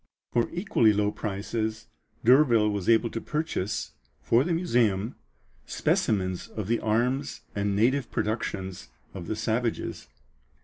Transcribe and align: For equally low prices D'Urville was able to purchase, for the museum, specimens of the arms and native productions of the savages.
For 0.33 0.49
equally 0.51 0.93
low 0.93 1.11
prices 1.11 1.85
D'Urville 2.25 2.71
was 2.71 2.89
able 2.89 3.11
to 3.11 3.21
purchase, 3.21 3.91
for 4.23 4.43
the 4.43 4.51
museum, 4.51 5.13
specimens 5.67 6.47
of 6.47 6.67
the 6.67 6.79
arms 6.79 7.41
and 7.53 7.75
native 7.75 8.09
productions 8.09 8.89
of 9.13 9.27
the 9.27 9.35
savages. 9.35 10.07